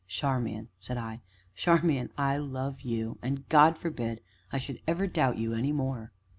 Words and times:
"Charmian!" 0.07 0.69
said 0.79 0.97
I, 0.97 1.21
"Charmian 1.53 2.09
I 2.17 2.37
love 2.37 2.81
you! 2.81 3.19
and 3.21 3.47
God 3.49 3.77
forbid 3.77 4.17
that 4.17 4.23
I 4.51 4.57
should 4.57 4.81
ever 4.87 5.05
doubt 5.05 5.37
you 5.37 5.53
any 5.53 5.71
more." 5.71 6.11